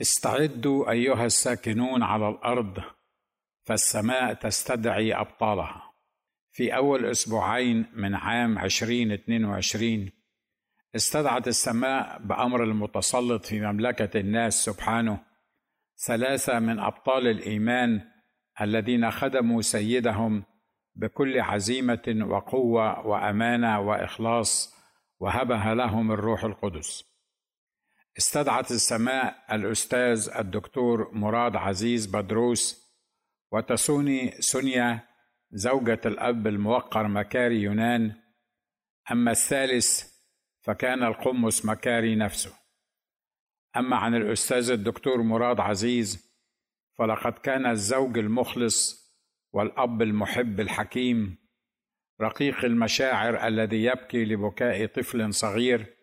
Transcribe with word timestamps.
استعدوا 0.00 0.90
أيها 0.90 1.26
الساكنون 1.26 2.02
على 2.02 2.28
الأرض 2.28 2.82
فالسماء 3.64 4.34
تستدعي 4.34 5.14
أبطالها. 5.14 5.86
في 6.56 6.76
أول 6.76 7.04
أسبوعين 7.04 7.86
من 7.92 8.14
عام 8.14 8.58
2022 8.58 10.10
استدعت 10.96 11.48
السماء 11.48 12.18
بأمر 12.18 12.64
المتسلط 12.64 13.44
في 13.44 13.60
مملكة 13.60 14.20
الناس 14.20 14.64
سبحانه 14.64 15.18
ثلاثة 16.06 16.58
من 16.58 16.78
أبطال 16.78 17.26
الإيمان 17.26 18.00
الذين 18.60 19.10
خدموا 19.10 19.62
سيدهم 19.62 20.44
بكل 20.94 21.40
عزيمة 21.40 22.26
وقوة 22.28 23.06
وأمانة 23.06 23.80
وإخلاص 23.80 24.76
وهبها 25.20 25.74
لهم 25.74 26.12
الروح 26.12 26.44
القدس. 26.44 27.04
استدعت 28.18 28.70
السماء 28.70 29.44
الأستاذ 29.52 30.30
الدكتور 30.38 31.10
مراد 31.14 31.56
عزيز 31.56 32.06
بدروس 32.06 32.86
وتسوني 33.52 34.40
سونيا 34.40 35.08
زوجة 35.50 36.00
الأب 36.06 36.46
الموقر 36.46 37.08
مكاري 37.08 37.62
يونان. 37.62 38.14
أما 39.10 39.30
الثالث 39.30 40.04
فكان 40.60 41.02
القمص 41.02 41.64
مكاري 41.64 42.16
نفسه. 42.16 42.52
أما 43.76 43.96
عن 43.96 44.14
الأستاذ 44.14 44.70
الدكتور 44.70 45.22
مراد 45.22 45.60
عزيز 45.60 46.26
فلقد 46.98 47.32
كان 47.32 47.66
الزوج 47.66 48.18
المخلص 48.18 49.06
والأب 49.52 50.02
المحب 50.02 50.60
الحكيم 50.60 51.38
رقيق 52.20 52.64
المشاعر 52.64 53.46
الذي 53.46 53.84
يبكي 53.84 54.24
لبكاء 54.24 54.86
طفل 54.86 55.34
صغير. 55.34 55.95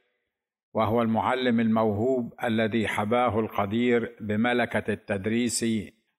وهو 0.73 1.01
المعلم 1.01 1.59
الموهوب 1.59 2.33
الذي 2.43 2.87
حباه 2.87 3.39
القدير 3.39 4.15
بملكة 4.21 4.93
التدريس 4.93 5.65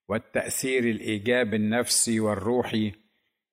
والتأثير 0.08 0.84
الايجابي 0.84 1.56
النفسي 1.56 2.20
والروحي 2.20 2.92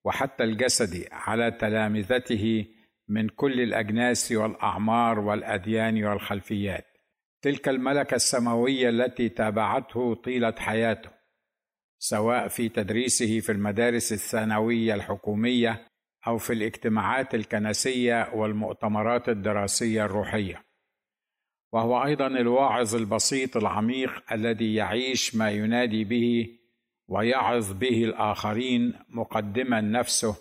وحتى 0.05 0.43
الجسدي 0.43 1.07
على 1.11 1.51
تلامذته 1.51 2.65
من 3.07 3.29
كل 3.29 3.61
الأجناس 3.61 4.31
والأعمار 4.31 5.19
والأديان 5.19 6.03
والخلفيات. 6.03 6.85
تلك 7.41 7.69
الملكة 7.69 8.15
السماوية 8.15 8.89
التي 8.89 9.29
تابعته 9.29 10.13
طيلة 10.15 10.55
حياته 10.57 11.09
سواء 11.99 12.47
في 12.47 12.69
تدريسه 12.69 13.39
في 13.39 13.51
المدارس 13.51 14.13
الثانوية 14.13 14.93
الحكومية 14.95 15.87
أو 16.27 16.37
في 16.37 16.53
الاجتماعات 16.53 17.35
الكنسية 17.35 18.29
والمؤتمرات 18.33 19.29
الدراسية 19.29 20.05
الروحية. 20.05 20.70
وهو 21.71 22.03
أيضا 22.03 22.27
الواعظ 22.27 22.95
البسيط 22.95 23.57
العميق 23.57 24.33
الذي 24.33 24.75
يعيش 24.75 25.35
ما 25.35 25.51
ينادي 25.51 26.03
به 26.03 26.57
ويعظ 27.07 27.73
به 27.73 28.03
الآخرين 28.03 28.93
مقدما 29.09 29.81
نفسه 29.81 30.35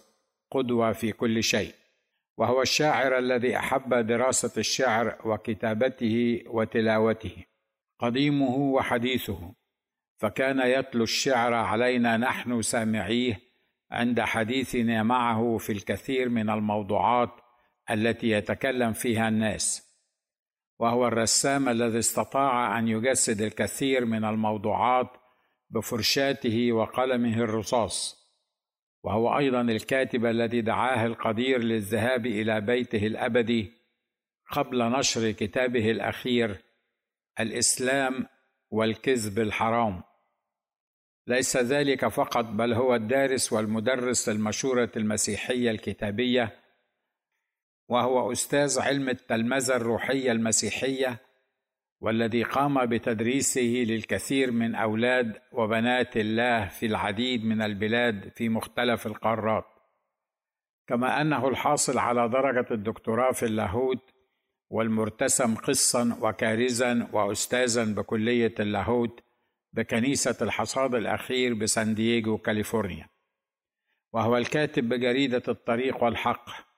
قدوة 0.50 0.92
في 0.92 1.12
كل 1.12 1.42
شيء. 1.42 1.74
وهو 2.36 2.62
الشاعر 2.62 3.18
الذي 3.18 3.56
أحب 3.56 3.94
دراسة 3.94 4.52
الشعر 4.58 5.18
وكتابته 5.24 6.42
وتلاوته. 6.46 7.44
قديمه 7.98 8.56
وحديثه. 8.56 9.54
فكان 10.16 10.60
يتلو 10.60 11.04
الشعر 11.04 11.54
علينا 11.54 12.16
نحن 12.16 12.62
سامعيه 12.62 13.40
عند 13.90 14.20
حديثنا 14.20 15.02
معه 15.02 15.56
في 15.56 15.72
الكثير 15.72 16.28
من 16.28 16.50
الموضوعات 16.50 17.30
التي 17.90 18.30
يتكلم 18.30 18.92
فيها 18.92 19.28
الناس. 19.28 19.89
وهو 20.80 21.06
الرسام 21.06 21.68
الذي 21.68 21.98
استطاع 21.98 22.78
أن 22.78 22.88
يجسد 22.88 23.40
الكثير 23.40 24.04
من 24.04 24.24
الموضوعات 24.24 25.10
بفرشاته 25.70 26.72
وقلمه 26.72 27.36
الرصاص. 27.36 28.20
وهو 29.04 29.38
أيضا 29.38 29.60
الكاتب 29.60 30.26
الذي 30.26 30.60
دعاه 30.60 31.06
القدير 31.06 31.58
للذهاب 31.58 32.26
إلى 32.26 32.60
بيته 32.60 33.06
الأبدي 33.06 33.72
قبل 34.52 34.84
نشر 34.84 35.30
كتابه 35.30 35.90
الأخير 35.90 36.62
الإسلام 37.40 38.26
والكذب 38.70 39.38
الحرام. 39.38 40.02
ليس 41.26 41.56
ذلك 41.56 42.08
فقط 42.08 42.44
بل 42.44 42.72
هو 42.72 42.94
الدارس 42.94 43.52
والمدرس 43.52 44.28
للمشورة 44.28 44.90
المسيحية 44.96 45.70
الكتابية 45.70 46.60
وهو 47.90 48.32
أستاذ 48.32 48.80
علم 48.80 49.08
التلمذة 49.08 49.76
الروحية 49.76 50.32
المسيحية 50.32 51.18
والذي 52.00 52.42
قام 52.42 52.86
بتدريسه 52.86 53.84
للكثير 53.86 54.50
من 54.50 54.74
أولاد 54.74 55.40
وبنات 55.52 56.16
الله 56.16 56.68
في 56.68 56.86
العديد 56.86 57.44
من 57.44 57.62
البلاد 57.62 58.32
في 58.36 58.48
مختلف 58.48 59.06
القارات. 59.06 59.64
كما 60.86 61.20
أنه 61.20 61.48
الحاصل 61.48 61.98
على 61.98 62.28
درجة 62.28 62.66
الدكتوراه 62.74 63.32
في 63.32 63.46
اللاهوت 63.46 64.10
والمرتسم 64.70 65.54
قصا 65.54 66.18
وكارزا 66.22 67.08
وأستاذا 67.12 67.84
بكلية 67.84 68.54
اللاهوت 68.60 69.20
بكنيسة 69.72 70.36
الحصاد 70.42 70.94
الأخير 70.94 71.54
بسان 71.54 71.94
دييغو 71.94 72.38
كاليفورنيا. 72.38 73.08
وهو 74.12 74.36
الكاتب 74.36 74.88
بجريدة 74.88 75.42
الطريق 75.48 76.04
والحق. 76.04 76.69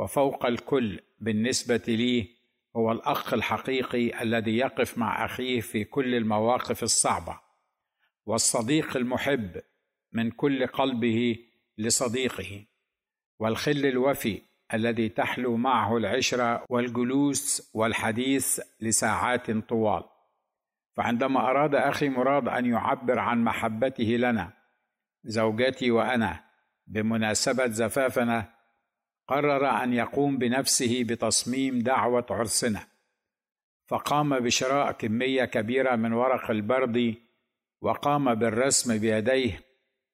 وفوق 0.00 0.46
الكل 0.46 1.00
بالنسبة 1.20 1.82
لي 1.88 2.28
هو 2.76 2.92
الأخ 2.92 3.34
الحقيقي 3.34 4.22
الذي 4.22 4.56
يقف 4.56 4.98
مع 4.98 5.24
أخيه 5.24 5.60
في 5.60 5.84
كل 5.84 6.14
المواقف 6.14 6.82
الصعبة 6.82 7.40
والصديق 8.26 8.96
المحب 8.96 9.60
من 10.12 10.30
كل 10.30 10.66
قلبه 10.66 11.38
لصديقه 11.78 12.64
والخل 13.38 13.86
الوفي 13.86 14.42
الذي 14.74 15.08
تحلو 15.08 15.56
معه 15.56 15.96
العشرة 15.96 16.64
والجلوس 16.68 17.70
والحديث 17.74 18.60
لساعات 18.80 19.50
طوال. 19.50 20.04
فعندما 20.96 21.40
أراد 21.40 21.74
أخي 21.74 22.08
مراد 22.08 22.48
أن 22.48 22.66
يعبر 22.66 23.18
عن 23.18 23.44
محبته 23.44 24.04
لنا 24.04 24.52
زوجتي 25.24 25.90
وأنا 25.90 26.44
بمناسبة 26.86 27.66
زفافنا 27.66 28.59
قرر 29.30 29.82
أن 29.82 29.92
يقوم 29.92 30.38
بنفسه 30.38 31.04
بتصميم 31.04 31.78
دعوة 31.78 32.26
عرسنا 32.30 32.86
فقام 33.86 34.38
بشراء 34.38 34.92
كمية 34.92 35.44
كبيرة 35.44 35.96
من 35.96 36.12
ورق 36.12 36.50
البرد 36.50 37.14
وقام 37.80 38.34
بالرسم 38.34 38.98
بيديه 38.98 39.60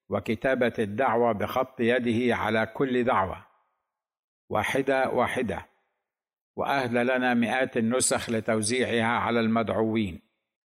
وكتابة 0.09 0.73
الدعوة 0.79 1.31
بخط 1.31 1.79
يده 1.79 2.35
على 2.35 2.65
كل 2.65 3.03
دعوة. 3.03 3.45
واحدة 4.49 5.09
واحدة 5.09 5.65
وأهدى 6.55 7.03
لنا 7.03 7.33
مئات 7.33 7.77
النسخ 7.77 8.29
لتوزيعها 8.29 9.17
على 9.19 9.39
المدعوين 9.39 10.21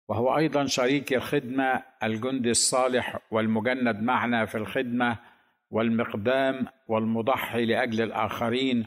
وهو 0.09 0.37
أيضا 0.37 0.67
شريك 0.67 1.13
الخدمة 1.13 1.83
الجندي 2.03 2.51
الصالح 2.51 3.19
والمجند 3.31 4.03
معنا 4.03 4.47
في 4.47 4.55
الخدمة 4.59 5.19
والمقدام 5.75 6.67
والمضحي 6.89 7.65
لأجل 7.65 8.03
الآخرين 8.03 8.87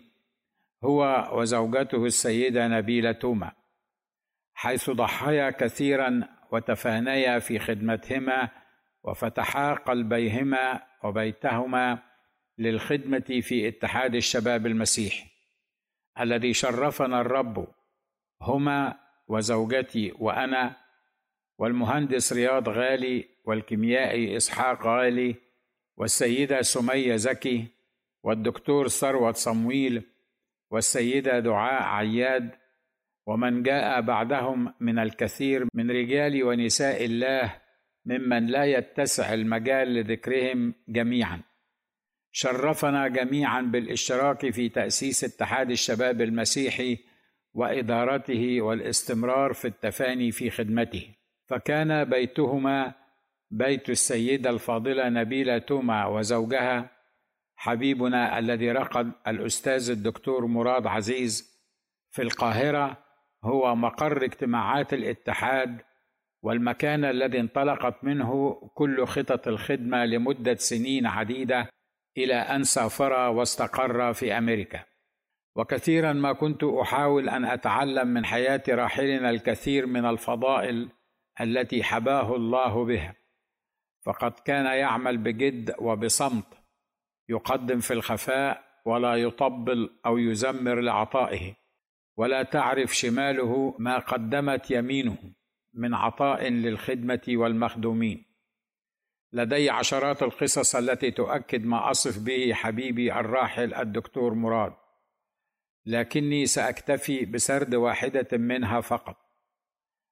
هو 0.84 1.30
وزوجته 1.34 2.06
السيدة 2.06 2.68
نبيلة 2.68 3.12
توما 3.12 3.52
حيث 4.54 4.90
ضحيا 4.90 5.50
كثيرا 5.50 6.22
وتفانيا 6.52 7.40
في 7.40 7.60
خدمتهما 7.60 8.50
وفتحا 9.04 9.74
قلبيهما 9.74 10.82
وبيتهما 11.04 12.00
للخدمة 12.58 13.42
في 13.42 13.68
اتحاد 13.68 14.16
الشباب 14.16 14.66
المسيحي 14.66 15.30
الذي 16.20 16.54
شرفنا 16.54 17.22
الرب 17.22 17.68
هما 18.42 19.00
وزوجتي 19.28 20.14
وأنا 20.20 20.76
والمهندس 21.58 22.34
رياض 22.34 22.70
غالي 22.70 23.26
والكيميائي 23.46 24.38
إسحاق 24.38 24.88
غالي 24.88 25.47
والسيدة 25.98 26.62
سمية 26.62 27.16
زكي 27.16 27.68
والدكتور 28.24 28.88
ثروت 28.88 29.36
صمويل 29.36 30.04
والسيدة 30.72 31.40
دعاء 31.40 31.84
عياد 31.84 32.52
ومن 33.28 33.64
جاء 33.64 34.02
بعدهم 34.02 34.74
من 34.80 35.00
الكثير 35.00 35.68
من 35.74 35.92
رجال 35.92 36.44
ونساء 36.44 37.06
الله 37.06 37.56
ممن 38.06 38.48
لا 38.48 38.66
يتسع 38.66 39.34
المجال 39.34 39.94
لذكرهم 39.94 40.74
جميعا. 40.88 41.42
شرفنا 42.32 43.08
جميعا 43.08 43.62
بالاشتراك 43.62 44.50
في 44.50 44.70
تأسيس 44.70 45.24
اتحاد 45.24 45.72
الشباب 45.72 46.22
المسيحي 46.22 46.98
وإدارته 47.54 48.62
والاستمرار 48.62 49.54
في 49.54 49.66
التفاني 49.68 50.32
في 50.32 50.50
خدمته. 50.50 51.08
فكان 51.46 52.04
بيتهما 52.04 52.94
بيت 53.52 53.90
السيدة 53.90 54.50
الفاضلة 54.50 55.10
نبيلة 55.10 55.58
توما 55.58 56.06
وزوجها 56.06 56.90
حبيبنا 57.56 58.40
الذي 58.40 58.72
رقد 58.72 59.12
الأستاذ 59.28 59.90
الدكتور 59.90 60.46
مراد 60.46 60.88
عزيز 60.88 61.58
في 62.10 62.22
القاهرة 62.22 62.98
هو 63.44 63.76
مقر 63.76 64.24
اجتماعات 64.24 64.94
الاتحاد 64.94 65.82
والمكان 66.44 67.06
الذي 67.06 67.40
انطلقت 67.40 68.04
منه 68.04 68.54
كل 68.76 69.06
خطط 69.06 69.48
الخدمة 69.48 70.06
لمدة 70.06 70.56
سنين 70.56 71.06
عديدة 71.06 71.70
إلى 72.18 72.36
أن 72.36 72.64
سافر 72.64 73.14
واستقر 73.14 74.14
في 74.14 74.38
أمريكا. 74.38 74.84
وكثيرا 75.56 76.14
ما 76.14 76.34
كنت 76.34 76.64
أحاول 76.64 77.30
أن 77.30 77.46
أتعلم 77.46 78.08
من 78.08 78.26
حياة 78.26 78.64
راحلنا 78.70 79.30
الكثير 79.30 79.86
من 79.86 80.06
الفضائل 80.06 80.90
التي 81.42 81.84
حباه 81.84 82.36
الله 82.36 82.86
بها. 82.86 83.16
فقد 84.08 84.32
كان 84.32 84.66
يعمل 84.66 85.18
بجد 85.18 85.76
وبصمت 85.80 86.46
يقدم 87.30 87.80
في 87.80 87.94
الخفاء 87.94 88.64
ولا 88.86 89.16
يطبل 89.16 89.90
أو 90.06 90.18
يزمر 90.18 90.82
لعطائه 90.82 91.56
ولا 92.18 92.44
تعرف 92.44 92.96
شماله 92.96 93.76
ما 93.80 93.98
قدمت 93.98 94.72
يمينه 94.72 95.18
من 95.74 95.94
عطاء 95.94 96.48
للخدمة 96.48 97.22
والمخدومين. 97.28 98.26
لدي 99.34 99.70
عشرات 99.70 100.24
القصص 100.24 100.76
التي 100.76 101.12
تؤكد 101.12 101.66
ما 101.66 101.92
أصف 101.92 102.20
به 102.20 102.54
حبيبي 102.54 103.14
الراحل 103.14 103.74
الدكتور 103.74 104.34
مراد 104.34 104.74
لكني 105.86 106.46
سأكتفي 106.46 107.26
بسرد 107.26 107.76
واحدة 107.76 108.38
منها 108.38 108.82
فقط. 108.82 109.18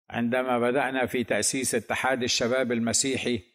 عندما 0.09 0.59
بدأنا 0.59 1.05
في 1.05 1.23
تأسيس 1.23 1.75
اتحاد 1.75 2.23
الشباب 2.23 2.71
المسيحي 2.71 3.54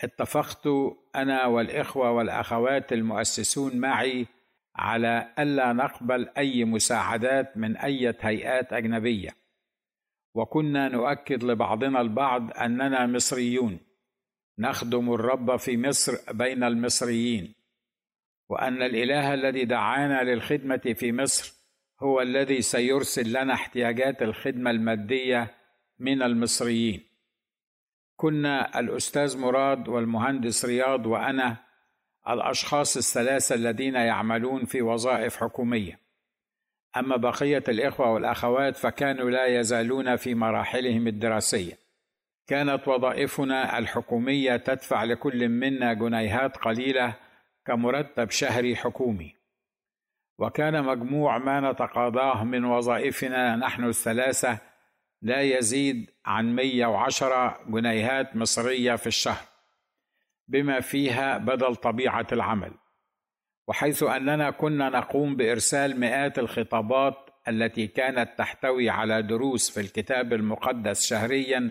اتفقت 0.00 0.68
أنا 1.16 1.46
والإخوة 1.46 2.10
والأخوات 2.10 2.92
المؤسسون 2.92 3.76
معي 3.76 4.26
على 4.76 5.28
ألا 5.38 5.72
نقبل 5.72 6.28
أي 6.38 6.64
مساعدات 6.64 7.56
من 7.56 7.76
أي 7.76 8.14
هيئات 8.20 8.72
أجنبية. 8.72 9.30
وكنا 10.34 10.88
نؤكد 10.88 11.44
لبعضنا 11.44 12.00
البعض 12.00 12.50
أننا 12.50 13.06
مصريون. 13.06 13.78
نخدم 14.58 15.12
الرب 15.12 15.56
في 15.56 15.76
مصر 15.76 16.32
بين 16.32 16.64
المصريين. 16.64 17.54
وأن 18.48 18.82
الإله 18.82 19.34
الذي 19.34 19.64
دعانا 19.64 20.22
للخدمة 20.22 20.94
في 20.96 21.12
مصر 21.12 21.54
هو 22.02 22.20
الذي 22.20 22.62
سيرسل 22.62 23.28
لنا 23.42 23.54
احتياجات 23.54 24.22
الخدمة 24.22 24.70
المادية 24.70 25.54
من 25.98 26.22
المصريين. 26.22 27.15
كنا 28.16 28.80
الأستاذ 28.80 29.38
مراد 29.38 29.88
والمهندس 29.88 30.64
رياض 30.64 31.06
وأنا 31.06 31.56
الأشخاص 32.28 32.96
الثلاثة 32.96 33.54
الذين 33.54 33.94
يعملون 33.94 34.64
في 34.64 34.82
وظائف 34.82 35.36
حكومية. 35.36 35.98
أما 36.96 37.16
بقية 37.16 37.64
الإخوة 37.68 38.12
والأخوات 38.12 38.76
فكانوا 38.76 39.30
لا 39.30 39.46
يزالون 39.46 40.16
في 40.16 40.34
مراحلهم 40.34 41.06
الدراسية. 41.06 41.78
كانت 42.46 42.88
وظائفنا 42.88 43.78
الحكومية 43.78 44.56
تدفع 44.56 45.04
لكل 45.04 45.48
منا 45.48 45.92
جنيهات 45.92 46.56
قليلة 46.56 47.14
كمرتب 47.66 48.30
شهري 48.30 48.76
حكومي. 48.76 49.34
وكان 50.38 50.84
مجموع 50.84 51.38
ما 51.38 51.70
نتقاضاه 51.72 52.44
من 52.44 52.64
وظائفنا 52.64 53.56
نحن 53.56 53.84
الثلاثة 53.84 54.58
لا 55.22 55.40
يزيد 55.42 56.10
عن 56.26 56.54
110 56.54 57.60
جنيهات 57.68 58.36
مصرية 58.36 58.96
في 58.96 59.06
الشهر 59.06 59.44
بما 60.48 60.80
فيها 60.80 61.38
بدل 61.38 61.76
طبيعة 61.76 62.26
العمل 62.32 62.72
وحيث 63.68 64.02
أننا 64.02 64.50
كنا 64.50 64.88
نقوم 64.88 65.36
بإرسال 65.36 66.00
مئات 66.00 66.38
الخطابات 66.38 67.30
التي 67.48 67.86
كانت 67.86 68.38
تحتوي 68.38 68.90
على 68.90 69.22
دروس 69.22 69.70
في 69.70 69.80
الكتاب 69.80 70.32
المقدس 70.32 71.06
شهريا 71.06 71.70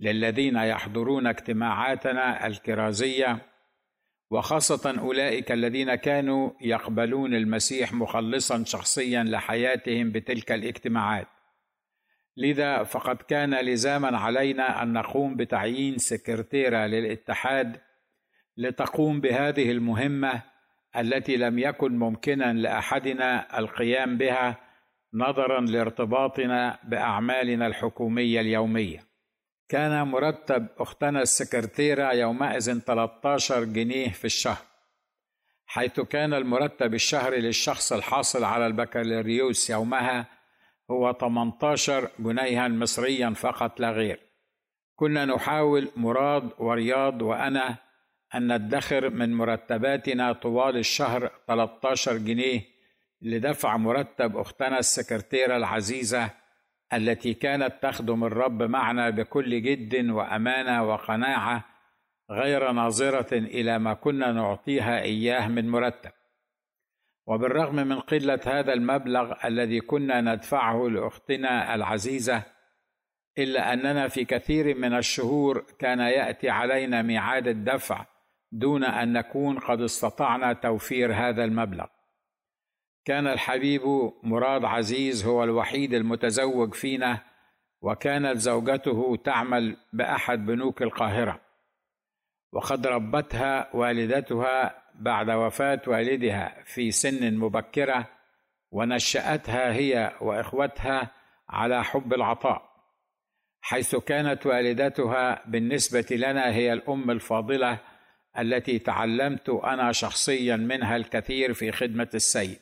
للذين 0.00 0.56
يحضرون 0.56 1.26
اجتماعاتنا 1.26 2.46
الكرازية 2.46 3.38
وخاصة 4.30 5.00
أولئك 5.00 5.52
الذين 5.52 5.94
كانوا 5.94 6.50
يقبلون 6.60 7.34
المسيح 7.34 7.92
مخلصا 7.92 8.64
شخصيا 8.64 9.22
لحياتهم 9.22 10.10
بتلك 10.10 10.52
الاجتماعات. 10.52 11.26
لذا 12.36 12.82
فقد 12.82 13.16
كان 13.16 13.54
لزاما 13.54 14.18
علينا 14.18 14.82
أن 14.82 14.92
نقوم 14.92 15.36
بتعيين 15.36 15.98
سكرتيرة 15.98 16.86
للاتحاد 16.86 17.80
لتقوم 18.56 19.20
بهذه 19.20 19.70
المهمة 19.70 20.42
التي 20.96 21.36
لم 21.36 21.58
يكن 21.58 21.98
ممكنا 21.98 22.52
لأحدنا 22.52 23.58
القيام 23.58 24.18
بها 24.18 24.56
نظرا 25.14 25.60
لارتباطنا 25.60 26.78
بأعمالنا 26.84 27.66
الحكومية 27.66 28.40
اليومية. 28.40 29.04
كان 29.68 30.02
مرتب 30.02 30.66
أختنا 30.78 31.22
السكرتيرة 31.22 32.12
يومئذ 32.12 32.78
13 32.78 33.64
جنيه 33.64 34.08
في 34.08 34.24
الشهر 34.24 34.62
حيث 35.66 36.00
كان 36.00 36.34
المرتب 36.34 36.94
الشهري 36.94 37.40
للشخص 37.40 37.92
الحاصل 37.92 38.44
على 38.44 38.66
البكالوريوس 38.66 39.70
يومها 39.70 40.26
هو 40.90 41.12
18 41.12 42.08
جنيها 42.18 42.68
مصريا 42.68 43.30
فقط 43.30 43.80
لا 43.80 43.90
غير. 43.90 44.20
كنا 44.96 45.24
نحاول 45.24 45.88
مراد 45.96 46.50
ورياض 46.58 47.22
وأنا 47.22 47.76
أن 48.34 48.54
ندخر 48.54 49.10
من 49.10 49.34
مرتباتنا 49.34 50.32
طوال 50.32 50.76
الشهر 50.76 51.30
13 51.46 52.16
جنيه 52.16 52.60
لدفع 53.22 53.76
مرتب 53.76 54.36
أختنا 54.36 54.78
السكرتيرة 54.78 55.56
العزيزة 55.56 56.30
التي 56.92 57.34
كانت 57.34 57.72
تخدم 57.82 58.24
الرب 58.24 58.62
معنا 58.62 59.10
بكل 59.10 59.62
جد 59.62 60.10
وأمانة 60.10 60.88
وقناعة 60.88 61.64
غير 62.30 62.72
ناظرة 62.72 63.34
إلى 63.38 63.78
ما 63.78 63.94
كنا 63.94 64.32
نعطيها 64.32 65.00
إياه 65.00 65.48
من 65.48 65.68
مرتب. 65.68 66.10
وبالرغم 67.26 67.76
من 67.76 68.00
قلة 68.00 68.40
هذا 68.46 68.72
المبلغ 68.72 69.34
الذي 69.44 69.80
كنا 69.80 70.20
ندفعه 70.20 70.88
لأختنا 70.88 71.74
العزيزة 71.74 72.42
إلا 73.38 73.72
أننا 73.72 74.08
في 74.08 74.24
كثير 74.24 74.78
من 74.78 74.94
الشهور 74.94 75.64
كان 75.78 76.00
يأتي 76.00 76.50
علينا 76.50 77.02
ميعاد 77.02 77.48
الدفع 77.48 78.04
دون 78.52 78.84
أن 78.84 79.12
نكون 79.12 79.58
قد 79.58 79.80
استطعنا 79.80 80.52
توفير 80.52 81.14
هذا 81.14 81.44
المبلغ. 81.44 81.86
كان 83.04 83.26
الحبيب 83.26 83.82
مراد 84.22 84.64
عزيز 84.64 85.26
هو 85.26 85.44
الوحيد 85.44 85.94
المتزوج 85.94 86.74
فينا 86.74 87.18
وكانت 87.80 88.36
زوجته 88.36 89.18
تعمل 89.24 89.76
بأحد 89.92 90.46
بنوك 90.46 90.82
القاهرة. 90.82 91.40
وقد 92.52 92.86
ربتها 92.86 93.76
والدتها 93.76 94.83
بعد 94.94 95.30
وفاة 95.30 95.82
والدها 95.86 96.62
في 96.64 96.90
سن 96.90 97.34
مبكرة 97.34 98.08
ونشأتها 98.70 99.72
هي 99.72 100.12
وإخوتها 100.20 101.10
على 101.48 101.84
حب 101.84 102.14
العطاء 102.14 102.74
حيث 103.60 103.96
كانت 103.96 104.46
والدتها 104.46 105.42
بالنسبة 105.46 106.06
لنا 106.10 106.50
هي 106.50 106.72
الأم 106.72 107.10
الفاضلة 107.10 107.78
التي 108.38 108.78
تعلمت 108.78 109.48
أنا 109.48 109.92
شخصيا 109.92 110.56
منها 110.56 110.96
الكثير 110.96 111.52
في 111.52 111.72
خدمة 111.72 112.08
السيد. 112.14 112.58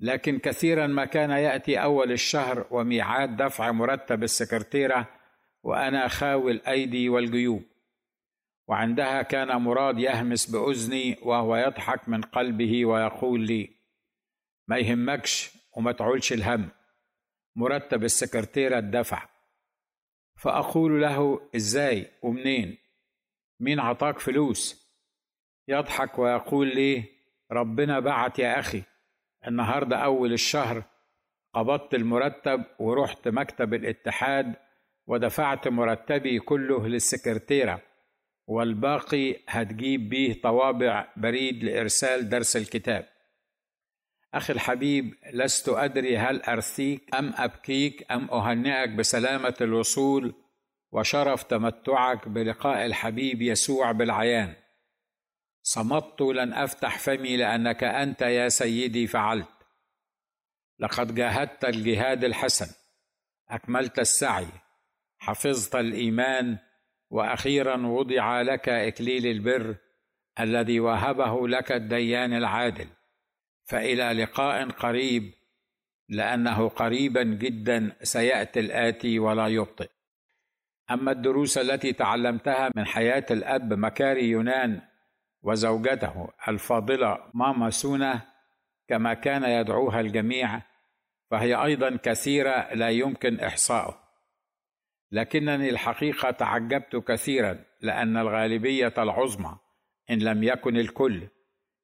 لكن 0.00 0.38
كثيرا 0.38 0.86
ما 0.86 1.04
كان 1.04 1.30
يأتي 1.30 1.82
أول 1.82 2.12
الشهر 2.12 2.66
وميعاد 2.70 3.36
دفع 3.36 3.72
مرتب 3.72 4.22
السكرتيرة 4.22 5.08
وأنا 5.62 6.08
خاوي 6.08 6.52
الأيدي 6.52 7.08
والجيوب. 7.08 7.62
وعندها 8.70 9.22
كان 9.22 9.56
مراد 9.56 9.98
يهمس 9.98 10.50
بأذني 10.50 11.18
وهو 11.22 11.56
يضحك 11.56 12.08
من 12.08 12.20
قلبه 12.20 12.84
ويقول 12.86 13.40
لي 13.40 13.70
ما 14.68 14.78
يهمكش 14.78 15.50
وما 15.76 15.92
تعولش 15.92 16.32
الهم 16.32 16.70
مرتب 17.56 18.04
السكرتيرة 18.04 18.78
الدفع. 18.78 19.28
فأقول 20.36 21.02
له 21.02 21.48
إزاي 21.56 22.10
ومنين؟ 22.22 22.78
مين 23.60 23.80
عطاك 23.80 24.18
فلوس؟ 24.18 24.90
يضحك 25.68 26.18
ويقول 26.18 26.74
لي 26.74 27.04
ربنا 27.52 28.00
بعت 28.00 28.38
يا 28.38 28.58
أخي 28.58 28.82
النهاردة 29.46 29.96
أول 29.96 30.32
الشهر 30.32 30.82
قبضت 31.54 31.94
المرتب 31.94 32.64
ورحت 32.78 33.28
مكتب 33.28 33.74
الاتحاد 33.74 34.54
ودفعت 35.06 35.68
مرتبي 35.68 36.38
كله 36.38 36.88
للسكرتيرة. 36.88 37.89
والباقي 38.50 39.36
هتجيب 39.48 40.08
بيه 40.08 40.40
طوابع 40.42 41.12
بريد 41.16 41.64
لإرسال 41.64 42.28
درس 42.28 42.56
الكتاب. 42.56 43.08
أخي 44.34 44.52
الحبيب 44.52 45.14
لست 45.32 45.68
أدري 45.68 46.18
هل 46.18 46.42
أرثيك 46.42 47.14
أم 47.14 47.32
أبكيك 47.36 48.12
أم 48.12 48.30
أهنئك 48.30 48.90
بسلامة 48.90 49.54
الوصول 49.60 50.34
وشرف 50.92 51.42
تمتعك 51.42 52.28
بلقاء 52.28 52.86
الحبيب 52.86 53.42
يسوع 53.42 53.92
بالعيان. 53.92 54.54
صمت 55.62 56.20
لن 56.20 56.52
أفتح 56.52 56.98
فمي 56.98 57.36
لأنك 57.36 57.84
أنت 57.84 58.22
يا 58.22 58.48
سيدي 58.48 59.06
فعلت. 59.06 59.48
لقد 60.78 61.14
جاهدت 61.14 61.64
الجهاد 61.64 62.24
الحسن 62.24 62.74
أكملت 63.48 63.98
السعي 63.98 64.48
حفظت 65.18 65.76
الإيمان 65.76 66.58
وأخيرا 67.10 67.86
وضع 67.86 68.40
لك 68.40 68.68
إكليل 68.68 69.26
البر 69.26 69.76
الذي 70.40 70.80
وهبه 70.80 71.48
لك 71.48 71.72
الديان 71.72 72.32
العادل. 72.32 72.86
فإلى 73.64 74.12
لقاء 74.12 74.68
قريب 74.68 75.32
لأنه 76.08 76.68
قريبا 76.68 77.22
جدا 77.22 77.96
سيأتي 78.02 78.60
الآتي 78.60 79.18
ولا 79.18 79.46
يبطئ. 79.46 79.90
أما 80.90 81.12
الدروس 81.12 81.58
التي 81.58 81.92
تعلمتها 81.92 82.70
من 82.76 82.86
حياة 82.86 83.26
الأب 83.30 83.72
مكاري 83.72 84.24
يونان 84.24 84.80
وزوجته 85.42 86.28
الفاضلة 86.48 87.18
ماما 87.34 87.70
سونا 87.70 88.20
كما 88.88 89.14
كان 89.14 89.44
يدعوها 89.44 90.00
الجميع 90.00 90.62
فهي 91.30 91.64
أيضا 91.64 91.96
كثيرة 92.02 92.74
لا 92.74 92.88
يمكن 92.90 93.40
احصاؤه 93.40 94.09
لكنني 95.12 95.70
الحقيقة 95.70 96.30
تعجبت 96.30 96.96
كثيرا 96.96 97.58
لأن 97.80 98.16
الغالبية 98.16 98.94
العظمى 98.98 99.58
إن 100.10 100.18
لم 100.18 100.42
يكن 100.42 100.76
الكل 100.76 101.28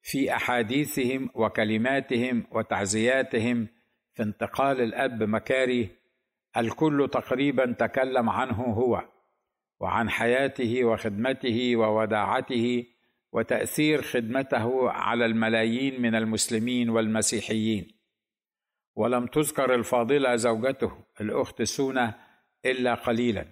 في 0.02 0.32
أحاديثهم 0.36 1.30
وكلماتهم 1.34 2.46
وتعزياتهم 2.50 3.68
في 4.14 4.22
انتقال 4.22 4.80
الأب 4.80 5.22
مكاري 5.22 5.88
الكل 6.56 7.08
تقريبا 7.12 7.72
تكلم 7.72 8.30
عنه 8.30 8.62
هو 8.62 9.04
وعن 9.80 10.10
حياته 10.10 10.84
وخدمته 10.84 11.76
ووداعته 11.76 12.86
وتأثير 13.32 14.02
خدمته 14.02 14.90
على 14.90 15.26
الملايين 15.26 16.02
من 16.02 16.14
المسلمين 16.14 16.90
والمسيحيين. 16.90 17.88
ولم 18.94 19.26
تذكر 19.26 19.74
الفاضلة 19.74 20.36
زوجته 20.36 20.92
الأخت 21.20 21.62
سونة 21.62 22.14
إلا 22.70 22.94
قليلا. 22.94 23.46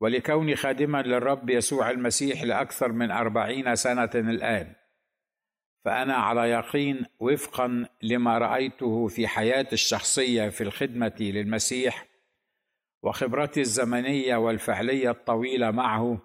ولكوني 0.00 0.56
خادما 0.56 1.02
للرب 1.02 1.50
يسوع 1.50 1.90
المسيح 1.90 2.42
لأكثر 2.42 2.92
من 2.92 3.10
أربعين 3.10 3.76
سنة 3.76 4.10
الآن 4.14 4.74
فأنا 5.84 6.14
على 6.14 6.50
يقين 6.50 7.06
وفقا 7.20 7.88
لما 8.02 8.38
رأيته 8.38 9.06
في 9.06 9.28
حياتي 9.28 9.72
الشخصية 9.72 10.48
في 10.48 10.60
الخدمة 10.60 11.16
للمسيح 11.20 12.06
وخبرتي 13.02 13.60
الزمنية 13.60 14.36
والفعلية 14.36 15.10
الطويلة 15.10 15.70
معه 15.70 16.22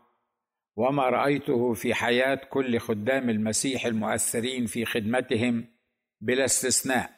وما 0.76 1.10
رأيته 1.10 1.74
في 1.74 1.94
حياة 1.94 2.36
كل 2.36 2.80
خدام 2.80 3.30
المسيح 3.30 3.86
المؤثرين 3.86 4.66
في 4.66 4.86
خدمتهم 4.86 5.66
بلا 6.22 6.46
استثناء. 6.46 7.15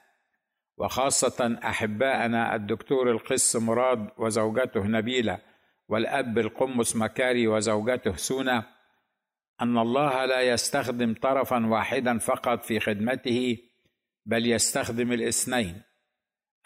وخاصة 0.78 1.60
أحباءنا 1.64 2.56
الدكتور 2.56 3.12
القس 3.12 3.56
مراد 3.56 4.10
وزوجته 4.18 4.84
نبيلة 4.84 5.40
والأب 5.90 6.38
القمص 6.38 6.96
مكاري 6.96 7.48
وزوجته 7.48 8.16
سونة 8.16 8.64
أن 9.62 9.78
الله 9.78 10.26
لا 10.26 10.42
يستخدم 10.42 11.14
طرفا 11.14 11.66
واحدا 11.66 12.18
فقط 12.18 12.64
في 12.64 12.80
خدمته 12.80 13.58
بل 14.26 14.46
يستخدم 14.46 15.12
الاثنين 15.12 15.82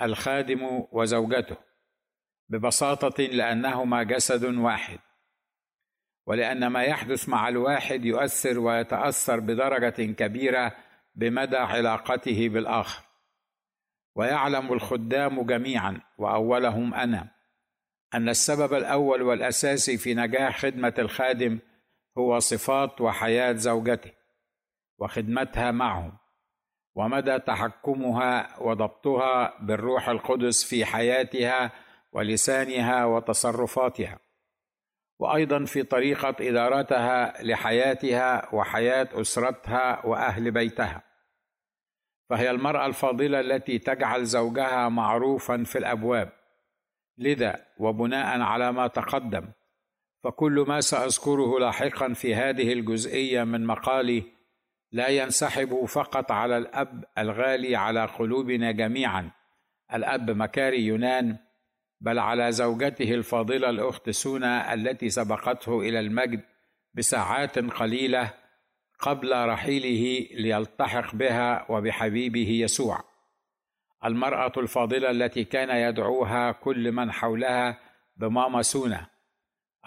الخادم 0.02 0.88
وزوجته 0.92 1.58
ببساطة 2.50 3.24
لأنهما 3.24 4.04
جسد 4.04 4.44
واحد. 4.46 5.00
ولأن 6.26 6.68
ما 6.68 6.84
يحدث 6.84 7.30
مع 7.30 7.50
الواحد 7.50 8.06
يؤثر 8.06 8.60
ويتأثر 8.60 9.40
بدرجة 9.40 10.14
كبيرة 10.14 10.76
بمدى 11.16 11.58
علاقته 11.58 12.50
بالآخر. 12.50 13.11
ويعلم 14.16 14.74
الخدام 14.74 15.42
جميعا 15.42 16.02
وأولهم 16.18 16.94
أنا. 16.94 17.28
أن 18.14 18.30
السبب 18.30 18.74
الأول 18.74 19.22
والاساسي 19.22 19.98
في 19.98 20.14
نجاح 20.14 20.60
خدمة 20.60 20.94
الخادم 21.00 21.60
هو 22.18 22.40
صفات 22.40 23.02
وحياة 23.02 23.54
زوجته 23.54 24.12
وخدمتها 24.98 25.72
معه 25.72 26.20
ومدى 26.96 27.40
تحكمها 27.40 28.60
وضبطها 28.60 29.54
بالروح 29.62 30.10
القدس 30.10 30.64
في 30.64 30.86
حياتها 30.86 31.72
ولسانها 32.14 33.06
وتصرفاتها 33.06 34.20
وأيضا 35.20 35.66
في 35.66 35.84
طريقة 35.84 36.36
إدارتها 36.40 37.44
لحياتها 37.44 38.56
وحياة 38.56 39.08
أسرتها 39.14 40.06
وأهل 40.06 40.52
بيتها. 40.52 41.11
فهي 42.32 42.52
المرأة 42.52 42.86
الفاضله 42.86 43.40
التي 43.40 43.80
تجعل 43.80 44.26
زوجها 44.26 44.90
معروفا 44.90 45.64
في 45.64 45.78
الأبواب. 45.78 46.32
لذا 47.18 47.66
وبناء 47.78 48.42
على 48.42 48.72
ما 48.72 48.88
تقدم 48.88 49.46
فكل 50.24 50.66
ما 50.68 50.82
سأذكره 50.82 51.60
لاحقا 51.60 52.14
في 52.14 52.36
هذه 52.36 52.74
الجزئية 52.74 53.44
من 53.44 53.66
مقالي 53.66 54.24
لا 54.92 55.08
ينسحب 55.08 55.86
فقط 55.86 56.32
على 56.32 56.58
الأب 56.58 57.06
الغالي 57.18 57.76
على 57.76 58.06
قلوبنا 58.06 58.72
جميعا 58.72 59.32
الأب 59.94 60.32
مكاري 60.32 60.86
يونان 60.86 61.38
بل 62.02 62.20
على 62.20 62.52
زوجته 62.52 63.14
الفاضله 63.14 63.70
الأخت 63.70 64.10
سونا 64.10 64.74
التي 64.74 65.10
سبقته 65.10 65.80
إلى 65.80 66.00
المجد 66.00 66.42
بساعات 66.94 67.60
قليلة 67.60 68.34
قبل 69.02 69.46
رحيله 69.48 70.28
ليلتحق 70.32 71.16
بها 71.16 71.66
وبحبيبه 71.70 72.50
يسوع. 72.50 73.04
المرأة 74.06 74.52
الفاضلة 74.58 75.12
التي 75.12 75.44
كان 75.44 75.70
يدعوها 75.90 76.52
كل 76.52 76.92
من 76.92 77.12
حولها 77.12 77.80
بماما 78.18 78.62
سونا. 78.62 79.08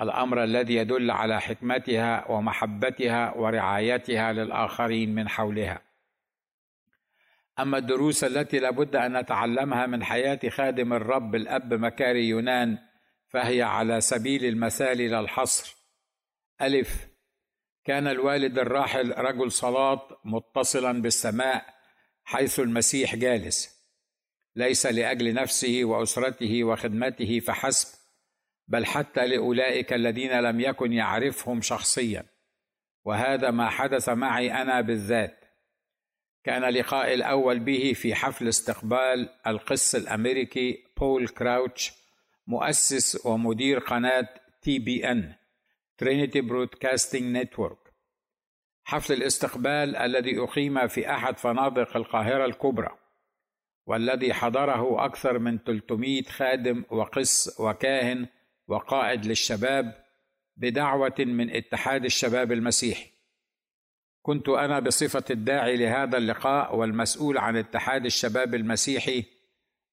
الأمر 0.01 0.45
الذي 0.45 0.75
يدل 0.75 1.11
على 1.11 1.41
حكمتها 1.41 2.31
ومحبتها 2.31 3.35
ورعايتها 3.35 4.33
للآخرين 4.33 5.15
من 5.15 5.29
حولها. 5.29 5.81
أما 7.59 7.79
الدروس 7.79 8.25
التي 8.25 8.59
لابد 8.59 8.97
أن 8.97 9.17
نتعلمها 9.17 9.87
من 9.87 10.05
حياة 10.05 10.41
خادم 10.49 10.93
الرب 10.93 11.35
الأب 11.35 11.75
مكاري 11.75 12.29
يونان 12.29 12.79
فهي 13.29 13.63
على 13.63 14.01
سبيل 14.01 14.45
المثال 14.45 14.99
لا 14.99 15.21
الحصر 15.21 15.77
ألف 16.63 17.14
كان 17.85 18.09
الوالد 18.09 18.59
الراحل 18.59 19.15
رجل 19.19 19.53
صلاة 19.53 20.09
متصلا 20.25 21.03
بالسماء 21.03 21.75
حيث 22.25 22.61
المسيح 22.61 23.17
جالس. 23.17 23.75
ليس 24.57 24.87
لأجل 24.87 25.35
نفسه 25.35 25.81
وأسرته 25.85 26.65
وخدمته 26.65 27.41
فحسب 27.41 27.99
بل 28.69 28.87
حتى 28.87 29.27
لأولئك 29.27 29.93
الذين 29.93 30.41
لم 30.41 30.61
يكن 30.61 30.93
يعرفهم 30.93 31.61
شخصيا. 31.63 32.25
وهذا 33.05 33.51
ما 33.51 33.69
حدث 33.71 34.09
معي 34.09 34.53
أنا 34.53 34.81
بالذات. 34.81 35.45
كان 36.45 36.65
لقائي 36.65 37.15
الأول 37.15 37.59
به 37.59 37.93
في 37.97 38.15
حفل 38.15 38.49
استقبال 38.49 39.29
القس 39.47 39.95
الأمريكي 39.95 40.85
بول 40.97 41.29
كراوتش 41.29 41.93
مؤسس 42.47 43.27
ومدير 43.27 43.79
قناة 43.79 44.29
TBN 44.63 45.35
Trinity 45.99 46.41
Broadcasting 46.41 47.37
Network 47.37 47.79
حفل 48.85 49.13
الاستقبال 49.13 49.97
الذي 49.97 50.39
أقيم 50.39 50.87
في 50.87 51.11
أحد 51.11 51.39
فنادق 51.39 51.97
القاهرة 51.97 52.45
الكبرى 52.45 52.99
والذي 53.87 54.35
حضره 54.35 55.05
أكثر 55.05 55.39
من 55.39 55.59
300 55.59 56.23
خادم 56.23 56.85
وقس 56.91 57.61
وكاهن 57.61 58.27
وقائد 58.69 59.27
للشباب 59.27 60.05
بدعوة 60.57 61.15
من 61.19 61.57
اتحاد 61.57 62.05
الشباب 62.05 62.53
المسيحي. 62.53 63.11
كنت 64.23 64.49
أنا 64.49 64.81
بصفة 64.81 65.25
الداعي 65.31 65.77
لهذا 65.77 66.19
اللقاء 66.19 66.77
والمسؤول 66.77 67.39
عن 67.39 67.57
اتحاد 67.57 68.05
الشباب 68.05 68.55
المسيحي 68.55 69.25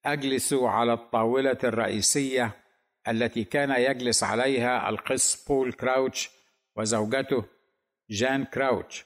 أجلس 0.04 0.52
على 0.52 0.92
الطاولة 0.92 1.58
الرئيسية 1.64 2.61
التي 3.08 3.44
كان 3.44 3.70
يجلس 3.70 4.22
عليها 4.22 4.88
القس 4.88 5.44
بول 5.44 5.72
كراوتش 5.72 6.30
وزوجته 6.76 7.44
جان 8.10 8.44
كراوتش 8.44 9.04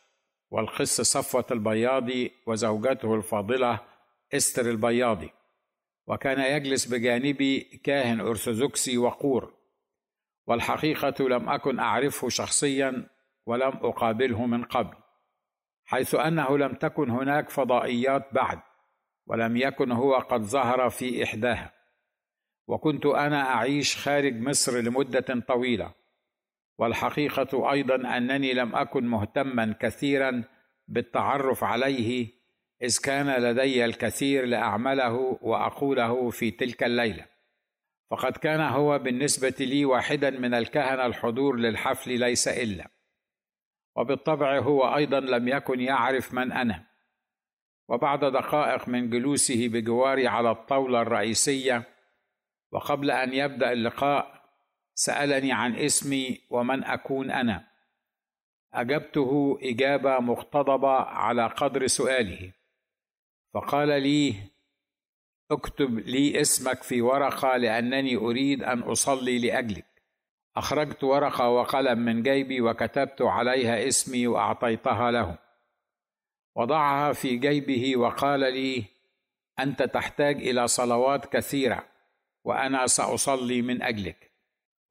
والقس 0.50 1.00
صفوة 1.00 1.46
البياضي 1.50 2.32
وزوجته 2.46 3.14
الفاضلة 3.14 3.80
إستر 4.34 4.70
البياضي. 4.70 5.30
وكان 6.06 6.40
يجلس 6.40 6.86
بجانبي 6.86 7.60
كاهن 7.60 8.20
أرثوذكسي 8.20 8.98
وقور. 8.98 9.54
والحقيقة 10.46 11.28
لم 11.28 11.48
أكن 11.48 11.78
أعرفه 11.78 12.28
شخصيا 12.28 13.06
ولم 13.46 13.72
أقابله 13.82 14.46
من 14.46 14.64
قبل 14.64 14.96
حيث 15.84 16.14
أنه 16.14 16.58
لم 16.58 16.74
تكن 16.74 17.10
هناك 17.10 17.50
فضائيات 17.50 18.34
بعد 18.34 18.60
ولم 19.26 19.56
يكن 19.56 19.92
هو 19.92 20.14
قد 20.14 20.42
ظهر 20.42 20.90
في 20.90 21.24
إحداها. 21.24 21.72
وكنت 22.66 23.06
أنا 23.06 23.54
أعيش 23.54 23.96
خارج 23.96 24.40
مصر 24.40 24.80
لمدة 24.80 25.44
طويلة. 25.48 25.92
والحقيقة 26.78 27.72
أيضا 27.72 28.16
أنني 28.16 28.52
لم 28.52 28.76
أكن 28.76 29.04
مهتما 29.04 29.74
كثيرا 29.80 30.44
بالتعرف 30.88 31.64
عليه 31.64 32.28
إذ 32.82 32.98
كان 33.04 33.42
لدي 33.42 33.84
الكثير 33.84 34.46
لأعمله 34.46 35.38
وأقوله 35.42 36.30
في 36.30 36.50
تلك 36.50 36.84
الليلة. 36.84 37.26
فقد 38.10 38.36
كان 38.36 38.60
هو 38.60 38.98
بالنسبة 38.98 39.54
لي 39.60 39.84
واحدا 39.84 40.30
من 40.30 40.54
الكهنة 40.54 41.06
الحضور 41.06 41.56
للحفل 41.56 42.18
ليس 42.18 42.48
إلا. 42.48 42.90
وبالطبع 43.96 44.58
هو 44.58 44.96
أيضا 44.96 45.20
لم 45.20 45.48
يكن 45.48 45.80
يعرف 45.80 46.34
من 46.34 46.52
أنا. 46.52 46.86
وبعد 47.88 48.24
دقائق 48.24 48.88
من 48.88 49.10
جلوسه 49.10 49.68
بجواري 49.68 50.26
على 50.28 50.50
الطاولة 50.50 51.02
الرئيسية 51.02 51.95
وقبل 52.72 53.10
أن 53.10 53.34
يبدأ 53.34 53.72
اللقاء 53.72 54.36
سألني 54.94 55.52
عن 55.52 55.76
اسمي 55.76 56.40
ومن 56.50 56.84
أكون 56.84 57.30
أنا. 57.30 57.68
أجبته 58.74 59.58
إجابة 59.62 60.18
مقتضبة 60.18 60.92
على 60.96 61.46
قدر 61.46 61.86
سؤاله. 61.86 62.52
فقال 63.54 64.02
لي 64.02 64.34
اكتب 65.50 65.98
لي 65.98 66.40
اسمك 66.40 66.82
في 66.82 67.02
ورقة 67.02 67.56
لأنني 67.56 68.16
أريد 68.16 68.62
أن 68.62 68.80
أصلي 68.80 69.38
لأجلك. 69.38 69.86
أخرجت 70.56 71.04
ورقة 71.04 71.48
وقلم 71.48 71.98
من 71.98 72.22
جيبي 72.22 72.60
وكتبت 72.60 73.22
عليها 73.22 73.88
اسمي 73.88 74.26
وأعطيتها 74.26 75.10
له. 75.10 75.38
وضعها 76.56 77.12
في 77.12 77.36
جيبه 77.36 77.96
وقال 77.96 78.40
لي 78.40 78.84
أنت 79.58 79.82
تحتاج 79.82 80.36
إلى 80.36 80.68
صلوات 80.68 81.26
كثيرة. 81.26 81.95
وأنا 82.46 82.86
سأصلي 82.86 83.62
من 83.62 83.82
أجلك. 83.82 84.30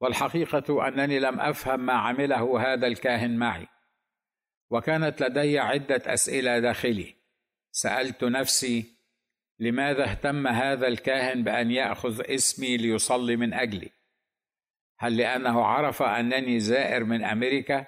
والحقيقة 0.00 0.88
أنني 0.88 1.18
لم 1.18 1.40
أفهم 1.40 1.80
ما 1.80 1.92
عمله 1.92 2.72
هذا 2.72 2.86
الكاهن 2.86 3.36
معي. 3.36 3.66
وكانت 4.70 5.22
لدي 5.22 5.58
عدة 5.58 6.02
أسئلة 6.06 6.58
داخلي. 6.58 7.14
سألت 7.70 8.24
نفسي 8.24 8.84
لماذا 9.58 10.04
اهتم 10.04 10.46
هذا 10.46 10.86
الكاهن 10.86 11.42
بأن 11.42 11.70
يأخذ 11.70 12.22
اسمي 12.34 12.76
ليصلي 12.76 13.36
من 13.36 13.54
أجلي؟ 13.54 13.90
هل 14.98 15.16
لأنه 15.16 15.64
عرف 15.64 16.02
أنني 16.02 16.60
زائر 16.60 17.04
من 17.04 17.24
أمريكا 17.24 17.86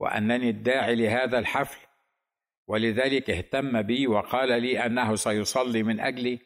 وأنني 0.00 0.50
الداعي 0.50 0.94
لهذا 0.94 1.38
الحفل؟ 1.38 1.86
ولذلك 2.66 3.30
اهتم 3.30 3.82
بي 3.82 4.06
وقال 4.06 4.62
لي 4.62 4.86
أنه 4.86 5.14
سيصلي 5.14 5.82
من 5.82 6.00
أجلي 6.00 6.45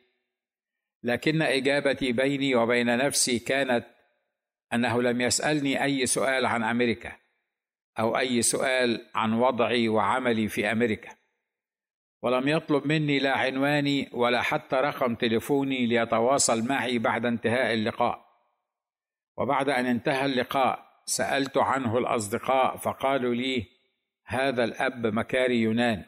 لكن 1.03 1.43
إجابتي 1.43 2.13
بيني 2.13 2.55
وبين 2.55 2.97
نفسي 2.97 3.39
كانت 3.39 3.87
أنه 4.73 5.03
لم 5.03 5.21
يسألني 5.21 5.85
أي 5.85 6.07
سؤال 6.07 6.47
عن 6.47 6.63
أمريكا 6.63 7.13
أو 7.99 8.19
أي 8.19 8.43
سؤال 8.43 9.07
عن 9.15 9.33
وضعي 9.33 9.89
وعملي 9.89 10.49
في 10.49 10.73
أمريكا. 10.73 11.11
ولم 12.23 12.49
يطلب 12.49 12.87
مني 12.87 13.19
لا 13.19 13.39
عنواني 13.39 14.11
ولا 14.13 14.43
حتى 14.43 14.77
رقم 14.77 15.15
تليفوني 15.15 15.87
ليتواصل 15.87 16.69
معي 16.69 16.99
بعد 16.99 17.27
انتهاء 17.27 17.75
اللقاء. 17.75 18.27
وبعد 19.37 19.69
أن 19.69 19.87
انتهى 19.87 20.27
اللقاء 20.27 20.87
سألت 21.05 21.57
عنه 21.57 21.99
الأصدقاء 21.99 22.77
فقالوا 22.77 23.35
لي 23.35 23.67
هذا 24.27 24.65
الأب 24.65 25.07
مكاري 25.07 25.61
يونان. 25.61 26.05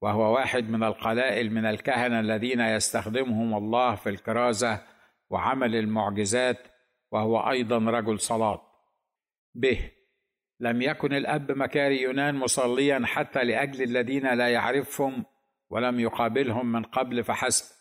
وهو 0.00 0.34
واحد 0.34 0.70
من 0.70 0.82
القلائل 0.82 1.52
من 1.52 1.66
الكهنة 1.66 2.20
الذين 2.20 2.60
يستخدمهم 2.60 3.54
الله 3.54 3.94
في 3.94 4.08
الكرازة 4.08 4.82
وعمل 5.30 5.76
المعجزات 5.76 6.58
وهو 7.12 7.50
أيضا 7.50 7.78
رجل 7.78 8.20
صلاه 8.20 8.62
به 9.54 9.90
لم 10.60 10.82
يكن 10.82 11.12
الأب 11.12 11.52
مكاري 11.52 12.02
يونان 12.02 12.34
مصليا 12.34 13.02
حتى 13.04 13.44
لأجل 13.44 13.82
الذين 13.82 14.34
لا 14.34 14.48
يعرفهم 14.48 15.24
ولم 15.70 16.00
يقابلهم 16.00 16.72
من 16.72 16.82
قبل 16.82 17.24
فحسب. 17.24 17.74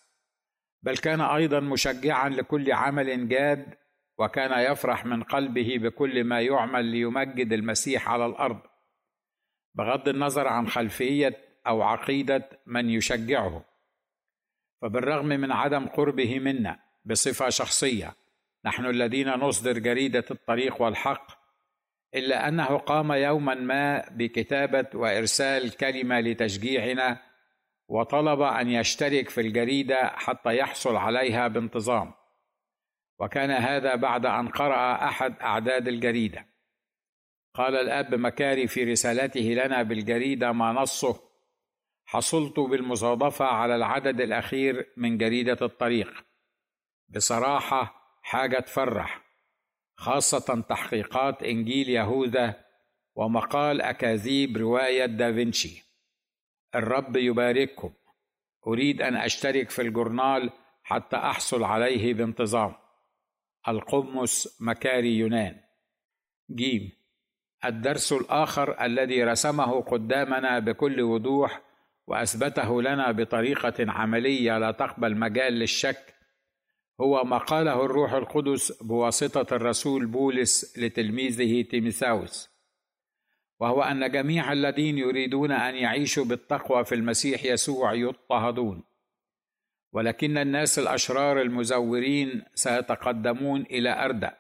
بل 0.84 0.98
كان 0.98 1.22
أيضا 1.22 1.60
مشجعا 1.60 2.30
لكل 2.30 2.72
عمل 2.72 3.28
جاد 3.28 3.76
وكان 4.18 4.72
يفرح 4.72 5.06
من 5.06 5.24
قلبه 5.24 5.78
بكل 5.78 6.24
ما 6.24 6.42
يعمل 6.42 6.86
ليمجد 6.86 7.54
المسيح 7.54 8.10
على 8.10 8.26
الأرض. 8.26 8.60
بغض 9.76 10.08
النظر 10.08 10.48
عن 10.48 10.68
خلفية 10.68 11.49
أو 11.68 11.82
عقيدة 11.82 12.50
من 12.66 12.90
يشجعه. 12.90 13.66
فبالرغم 14.82 15.26
من 15.26 15.52
عدم 15.52 15.88
قربه 15.88 16.40
منا 16.40 16.80
بصفة 17.06 17.50
شخصية 17.50 18.14
نحن 18.66 18.86
الذين 18.86 19.30
نصدر 19.30 19.80
جريدة 19.80 20.26
الطريق 20.32 20.82
والحق 20.82 21.40
إلا 22.16 22.48
أنه 22.48 22.78
قام 22.78 23.12
يوما 23.12 23.56
ما 23.56 24.10
بكتابة 24.12 24.86
وإرسال 24.94 25.78
كلمة 25.78 26.20
لتشجيعنا 26.20 27.22
وطلب 27.88 28.42
أن 28.42 28.70
يشترك 28.70 29.30
في 29.30 29.42
الجريدة 29.42 30.08
حتى 30.08 30.58
يحصل 30.58 30.96
عليها 30.96 31.48
بانتظام. 31.48 32.14
وكان 33.20 33.52
هذا 33.52 33.96
بعد 33.96 34.26
أن 34.26 34.48
قرأ 34.48 35.08
أحد 35.08 35.40
أعداد 35.42 35.88
الجريدة. 35.88 36.46
قال 37.54 37.76
الأب 37.76 38.16
مكاري 38.16 38.68
في 38.68 38.84
رسالته 38.84 39.40
لنا 39.40 39.84
بالجريدة 39.84 40.52
ما 40.52 40.72
نصه 40.72 41.29
حصلت 42.12 42.60
بالمصادفه 42.60 43.46
على 43.46 43.76
العدد 43.76 44.22
الأخير 44.22 44.94
من 44.98 45.18
جريدة 45.18 45.58
الطريق. 45.62 46.26
بصراحة 47.10 47.94
حاجة 48.22 48.60
تفرح 48.60 49.22
خاصة 49.96 50.62
تحقيقات 50.70 51.44
إنجيل 51.44 51.90
يهوذا 51.90 52.66
ومقال 53.16 53.82
أكاذيب 53.82 54.58
رواية 54.58 55.06
دافنشي. 55.06 55.84
الرب 56.76 57.16
يبارككم. 57.16 57.94
أريد 58.68 59.02
أن 59.02 59.16
أشترك 59.16 59.70
في 59.70 59.82
الجورنال 59.82 60.50
حتى 60.84 61.16
أحصل 61.16 61.64
عليه 61.64 62.14
بانتظام. 62.14 62.74
القمص 63.68 64.62
مكاري 64.62 65.18
يونان. 65.18 65.62
جيم. 66.52 66.92
الدرس 67.66 68.14
الآخر 68.14 68.86
الذي 68.86 69.24
رسمه 69.24 69.82
قدامنا 69.82 70.60
بكل 70.60 71.02
وضوح 71.02 71.69
وأثبته 72.10 72.82
لنا 72.82 73.12
بطريقة 73.12 73.92
عملية 73.92 74.58
لا 74.58 74.72
تقبل 74.72 75.18
مجال 75.18 75.54
للشك. 75.54 76.16
هو 77.02 77.24
ما 77.24 77.38
قاله 77.38 77.86
الروح 77.86 78.14
القدس 78.14 78.84
بواسطة 78.84 79.56
الرسول 79.56 80.06
بولس 80.06 80.78
لتلميذه 80.78 81.62
تيميثاوس 81.62 82.50
وهو 83.60 83.82
أن 83.82 84.12
جميع 84.12 84.52
الذين 84.52 84.98
يريدون 84.98 85.52
أن 85.52 85.76
يعيشوا 85.76 86.26
بالتقوى 86.26 86.86
في 86.86 86.96
المسيح 86.96 87.46
يسوع 87.46 87.94
يضطهدون 87.94 88.84
ولكن 89.94 90.38
الناس 90.38 90.80
الأشرار 90.80 91.42
المزورين 91.42 92.44
سيتقدمون 92.56 93.62
إلى 93.62 94.06
أردأ 94.06 94.38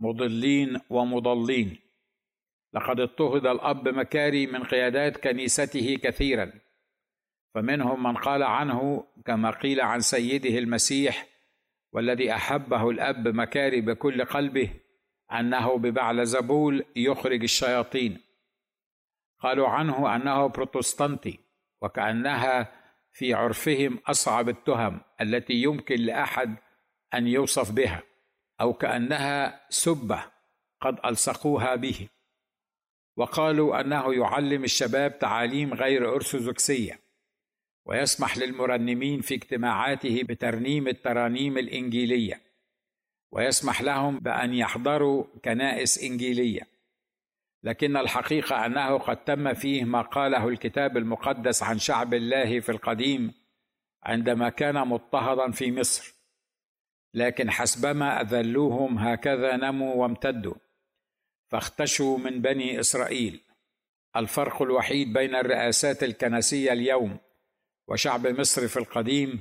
مضلين 0.00 0.80
ومضلين. 0.90 1.78
لقد 2.74 3.00
اضطهد 3.00 3.46
الأب 3.46 3.88
مكاري 3.88 4.46
من 4.46 4.62
قيادات 4.64 5.16
كنيسته 5.16 5.98
كثيرا. 6.02 6.52
فمنهم 7.54 8.02
من 8.02 8.16
قال 8.16 8.42
عنه 8.42 9.06
كما 9.24 9.50
قيل 9.50 9.80
عن 9.80 10.00
سيده 10.00 10.58
المسيح 10.58 11.26
والذي 11.92 12.32
أحبه 12.32 12.90
الأب 12.90 13.28
مكاري 13.28 13.80
بكل 13.80 14.24
قلبه 14.24 14.70
أنه 15.32 15.78
ببعل 15.78 16.26
زبول 16.26 16.84
يخرج 16.96 17.42
الشياطين. 17.42 18.20
قالوا 19.40 19.68
عنه 19.68 20.16
أنه 20.16 20.46
بروتستانتي 20.46 21.38
وكأنها 21.82 22.72
في 23.12 23.34
عرفهم 23.34 23.98
أصعب 24.06 24.48
التهم 24.48 25.00
التي 25.20 25.54
يمكن 25.54 25.96
لأحد 25.96 26.56
أن 27.14 27.26
يوصف 27.26 27.72
بها 27.72 28.02
أو 28.60 28.72
كأنها 28.72 29.66
سبة 29.68 30.24
قد 30.80 30.98
ألصقوها 31.04 31.74
به. 31.74 32.08
وقالوا 33.16 33.80
أنه 33.80 34.14
يعلم 34.14 34.64
الشباب 34.64 35.18
تعاليم 35.18 35.74
غير 35.74 36.14
أرثوذكسية 36.14 37.00
ويسمح 37.86 38.38
للمرنمين 38.38 39.20
في 39.20 39.34
اجتماعاته 39.34 40.22
بترنيم 40.22 40.88
الترانيم 40.88 41.58
الإنجيلية 41.58 42.40
ويسمح 43.32 43.82
لهم 43.82 44.18
بأن 44.18 44.54
يحضروا 44.54 45.24
كنائس 45.44 46.02
إنجيلية. 46.02 46.72
لكن 47.62 47.96
الحقيقة 47.96 48.66
أنه 48.66 48.98
قد 48.98 49.24
تم 49.24 49.54
فيه 49.54 49.84
ما 49.84 50.02
قاله 50.02 50.48
الكتاب 50.48 50.96
المقدس 50.96 51.62
عن 51.62 51.78
شعب 51.78 52.14
الله 52.14 52.60
في 52.60 52.68
القديم 52.68 53.34
عندما 54.02 54.48
كان 54.48 54.88
مضطهدا 54.88 55.50
في 55.50 55.72
مصر 55.72 56.14
لكن 57.14 57.50
حسبما 57.50 58.20
أذلوهم 58.20 58.98
هكذا 58.98 59.56
نموا 59.56 59.94
وامتدوا. 59.94 60.54
فاختشوا 61.52 62.18
من 62.18 62.42
بني 62.42 62.80
إسرائيل. 62.80 63.40
الفرق 64.16 64.62
الوحيد 64.62 65.12
بين 65.12 65.34
الرئاسات 65.34 66.02
الكنسية 66.02 66.72
اليوم 66.72 67.18
وشعب 67.88 68.26
مصر 68.26 68.68
في 68.68 68.76
القديم 68.76 69.40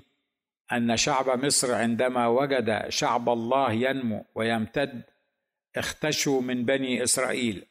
أن 0.71 0.97
شعب 0.97 1.45
مصر 1.45 1.73
عندما 1.73 2.27
وجد 2.27 2.89
شعب 2.89 3.29
الله 3.29 3.71
ينمو 3.71 4.25
ويمتد 4.35 5.01
اختشوا 5.75 6.41
من 6.41 6.65
بني 6.65 7.03
إسرائيل. 7.03 7.65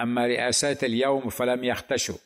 أما 0.00 0.26
رئاسات 0.26 0.84
اليوم 0.84 1.28
فلم 1.28 1.64
يختشوا. 1.64 2.18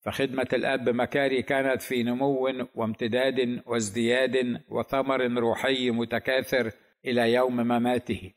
فخدمة 0.00 0.48
الأب 0.52 0.88
مكاري 0.88 1.42
كانت 1.42 1.82
في 1.82 2.02
نمو 2.02 2.66
وامتداد 2.74 3.62
وازدياد 3.66 4.62
وثمر 4.68 5.20
روحي 5.20 5.90
متكاثر 5.90 6.72
إلى 7.04 7.32
يوم 7.32 7.56
مماته. 7.56 8.32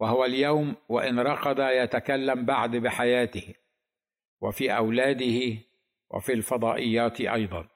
وهو 0.00 0.24
اليوم 0.24 0.74
وإن 0.88 1.18
رقد 1.20 1.58
يتكلم 1.58 2.44
بعد 2.44 2.76
بحياته 2.76 3.54
وفي 4.40 4.76
أولاده 4.76 5.58
وفي 6.10 6.32
الفضائيات 6.32 7.20
أيضا. 7.20 7.68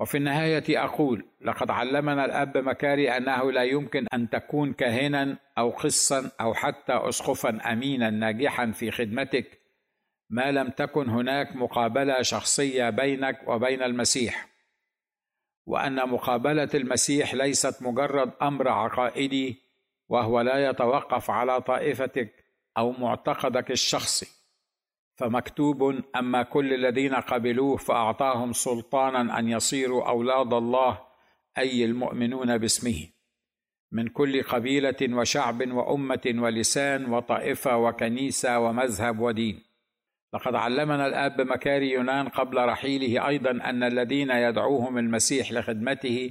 وفي 0.00 0.16
النهاية 0.16 0.84
أقول 0.84 1.24
لقد 1.40 1.70
علمنا 1.70 2.24
الأب 2.24 2.58
مكاري 2.58 3.16
أنه 3.16 3.52
لا 3.52 3.62
يمكن 3.62 4.06
أن 4.14 4.30
تكون 4.30 4.72
كاهنا 4.72 5.38
أو 5.58 5.70
قسا 5.70 6.30
أو 6.40 6.54
حتى 6.54 6.92
أسقفا 6.92 7.72
أمينا 7.72 8.10
ناجحا 8.10 8.70
في 8.70 8.90
خدمتك 8.90 9.60
ما 10.30 10.52
لم 10.52 10.68
تكن 10.68 11.08
هناك 11.08 11.56
مقابلة 11.56 12.22
شخصية 12.22 12.90
بينك 12.90 13.48
وبين 13.48 13.82
المسيح. 13.82 14.48
وأن 15.66 16.08
مقابلة 16.08 16.68
المسيح 16.74 17.34
ليست 17.34 17.82
مجرد 17.82 18.32
أمر 18.42 18.68
عقائدي 18.68 19.65
وهو 20.08 20.40
لا 20.40 20.70
يتوقف 20.70 21.30
على 21.30 21.60
طائفتك 21.60 22.44
أو 22.78 22.92
معتقدك 22.92 23.70
الشخصي 23.70 24.26
فمكتوب 25.16 26.02
أما 26.16 26.42
كل 26.42 26.74
الذين 26.74 27.14
قبلوه 27.14 27.76
فأعطاهم 27.76 28.52
سلطانا 28.52 29.38
أن 29.38 29.48
يصيروا 29.48 30.08
أولاد 30.08 30.52
الله 30.52 30.98
أي 31.58 31.84
المؤمنون 31.84 32.58
باسمه 32.58 33.06
من 33.92 34.08
كل 34.08 34.42
قبيلة 34.42 34.96
وشعب 35.02 35.72
وأمة 35.72 36.34
ولسان 36.36 37.12
وطائفة 37.12 37.76
وكنيسة 37.76 38.58
ومذهب 38.58 39.20
ودين. 39.20 39.62
لقد 40.34 40.54
علمنا 40.54 41.06
الآب 41.06 41.40
مكاري 41.40 41.90
يونان 41.90 42.28
قبل 42.28 42.64
رحيله 42.64 43.28
أيضا 43.28 43.50
أن 43.50 43.82
الذين 43.82 44.30
يدعوهم 44.30 44.98
المسيح 44.98 45.52
لخدمته 45.52 46.30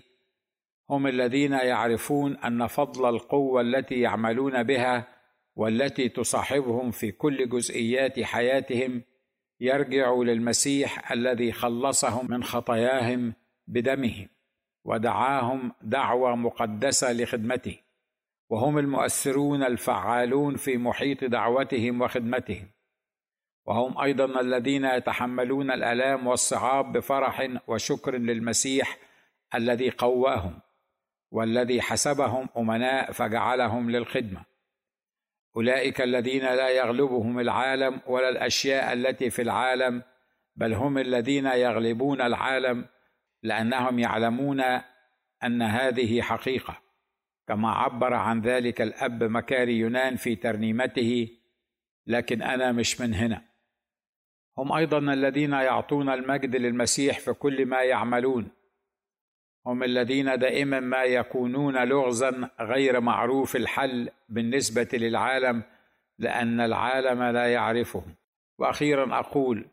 هم 0.89 1.07
الذين 1.07 1.51
يعرفون 1.51 2.37
أن 2.37 2.67
فضل 2.67 3.09
القوة 3.09 3.61
التي 3.61 3.99
يعملون 3.99 4.63
بها 4.63 5.07
والتي 5.55 6.09
تصاحبهم 6.09 6.91
في 6.91 7.11
كل 7.11 7.49
جزئيات 7.49 8.19
حياتهم 8.19 9.03
يرجع 9.59 10.13
للمسيح 10.13 11.11
الذي 11.11 11.51
خلصهم 11.51 12.31
من 12.31 12.43
خطاياهم 12.43 13.33
بدمه 13.67 14.27
ودعاهم 14.83 15.71
دعوة 15.81 16.35
مقدسة 16.35 17.13
لخدمته. 17.13 17.79
وهم 18.49 18.77
المؤثرون 18.77 19.63
الفعالون 19.63 20.55
في 20.55 20.77
محيط 20.77 21.23
دعوتهم 21.23 22.01
وخدمتهم 22.01 22.67
وهم 23.65 23.97
أيضا 23.97 24.41
الذين 24.41 24.85
يتحملون 24.85 25.71
الألام 25.71 26.27
والصعاب 26.27 26.91
بفرح 26.91 27.47
وشكر 27.67 28.17
للمسيح 28.17 28.97
الذي 29.55 29.89
قواهم. 29.89 30.59
والذي 31.31 31.81
حسبهم 31.81 32.49
أمناء 32.57 33.11
فجعلهم 33.11 33.91
للخدمة. 33.91 34.45
أولئك 35.57 36.01
الذين 36.01 36.41
لا 36.43 36.69
يغلبهم 36.69 37.39
العالم 37.39 38.01
ولا 38.07 38.29
الأشياء 38.29 38.93
التي 38.93 39.29
في 39.29 39.41
العالم 39.41 40.03
بل 40.55 40.73
هم 40.73 40.97
الذين 40.97 41.45
يغلبون 41.45 42.21
العالم 42.21 42.85
لأنهم 43.43 43.99
يعلمون 43.99 44.61
أن 45.43 45.61
هذه 45.61 46.21
حقيقة. 46.21 46.81
كما 47.47 47.71
عبر 47.71 48.13
عن 48.13 48.41
ذلك 48.41 48.81
الأب 48.81 49.23
مكاري 49.23 49.79
يونان 49.79 50.15
في 50.15 50.35
ترنيمته 50.35 51.29
لكن 52.07 52.41
أنا 52.41 52.71
مش 52.71 53.01
من 53.01 53.13
هنا. 53.13 53.41
هم 54.57 54.71
أيضا 54.71 54.97
الذين 54.97 55.51
يعطون 55.51 56.09
المجد 56.09 56.55
للمسيح 56.55 57.19
في 57.19 57.33
كل 57.33 57.65
ما 57.65 57.81
يعملون. 57.83 58.51
هم 59.65 59.83
الذين 59.83 60.39
دائما 60.39 60.79
ما 60.79 61.03
يكونون 61.03 61.87
لغزا 61.87 62.49
غير 62.59 62.99
معروف 62.99 63.55
الحل 63.55 64.09
بالنسبة 64.29 64.87
للعالم 64.93 65.63
لأن 66.19 66.61
العالم 66.61 67.23
لا 67.23 67.53
يعرفهم. 67.53 68.15
وأخيرا 68.57 69.19
أقول 69.19 69.65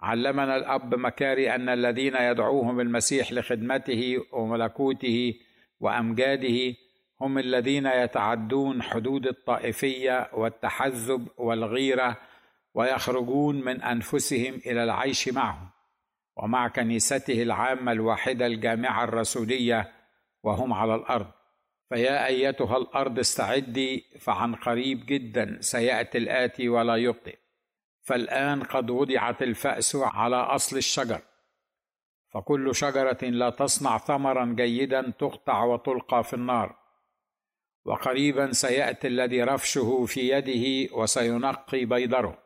علمنا 0.00 0.56
الأب 0.56 0.94
مكاري 0.94 1.54
أن 1.54 1.68
الذين 1.68 2.16
يدعوهم 2.16 2.80
المسيح 2.80 3.32
لخدمته 3.32 4.24
وملكوته 4.32 5.34
وأمجاده 5.80 6.74
هم 7.20 7.38
الذين 7.38 7.86
يتعدون 7.86 8.82
حدود 8.82 9.26
الطائفية 9.26 10.30
والتحزب 10.32 11.28
والغيرة 11.36 12.16
ويخرجون 12.74 13.64
من 13.64 13.82
أنفسهم 13.82 14.54
إلى 14.66 14.84
العيش 14.84 15.28
معه 15.28 15.79
ومع 16.36 16.68
كنيسته 16.68 17.42
العامة 17.42 17.92
الواحدة 17.92 18.46
الجامعة 18.46 19.04
الرسولية 19.04 19.92
وهم 20.42 20.72
على 20.72 20.94
الأرض. 20.94 21.30
فيا 21.88 22.26
أيتها 22.26 22.76
الأرض 22.76 23.18
استعدي 23.18 24.04
فعن 24.20 24.54
قريب 24.54 25.06
جدا 25.06 25.58
سيأتي 25.60 26.18
الآتي 26.18 26.68
ولا 26.68 26.96
يبطئ 26.96 27.38
فالآن 28.02 28.62
قد 28.62 28.90
وضعت 28.90 29.42
الفأس 29.42 29.96
على 29.96 30.36
أصل 30.36 30.76
الشجر. 30.76 31.20
فكل 32.34 32.74
شجرة 32.74 33.24
لا 33.24 33.50
تصنع 33.50 33.98
ثمرا 33.98 34.54
جيدا 34.56 35.12
تقطع 35.18 35.64
وتلقى 35.64 36.24
في 36.24 36.34
النار. 36.34 36.76
وقريبا 37.84 38.52
سيأتي 38.52 39.06
الذي 39.06 39.42
رفشه 39.42 40.04
في 40.06 40.28
يده 40.28 40.94
وسينقي 40.96 41.84
بيضره 41.84 42.38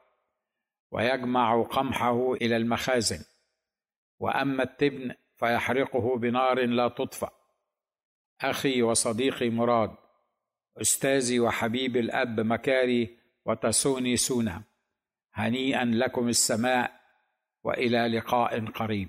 ويجمع 0.90 1.62
قمحه 1.62 2.32
إلى 2.32 2.56
المخازن. 2.56 3.33
وأما 4.24 4.62
التبن 4.62 5.14
فيحرقه 5.36 6.16
بنار 6.16 6.66
لا 6.66 6.88
تطفأ. 6.88 7.30
أخي 8.40 8.82
وصديقي 8.82 9.50
مراد 9.50 9.96
أستاذي 10.80 11.40
وحبيبي 11.40 12.00
الأب 12.00 12.40
مكاري 12.40 13.18
وتسوني 13.44 14.16
سونا 14.16 14.62
هنيئا 15.32 15.84
لكم 15.84 16.28
السماء 16.28 17.00
وإلى 17.64 18.08
لقاء 18.08 18.66
قريب. 18.66 19.08